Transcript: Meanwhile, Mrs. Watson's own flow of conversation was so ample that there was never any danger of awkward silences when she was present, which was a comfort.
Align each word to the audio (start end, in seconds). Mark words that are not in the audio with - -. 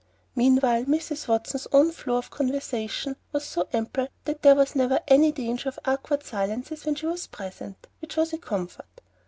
Meanwhile, 0.35 0.85
Mrs. 0.85 1.27
Watson's 1.27 1.67
own 1.71 1.91
flow 1.91 2.17
of 2.17 2.31
conversation 2.31 3.17
was 3.31 3.45
so 3.45 3.67
ample 3.71 4.07
that 4.25 4.41
there 4.41 4.55
was 4.55 4.75
never 4.75 4.99
any 5.07 5.31
danger 5.31 5.69
of 5.69 5.77
awkward 5.85 6.23
silences 6.23 6.85
when 6.85 6.95
she 6.95 7.05
was 7.05 7.27
present, 7.27 7.85
which 7.99 8.17
was 8.17 8.33
a 8.33 8.39
comfort. 8.39 9.01